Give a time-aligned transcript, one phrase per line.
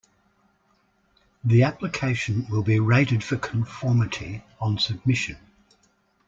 [1.43, 5.37] The application will be rated for conformity on submission.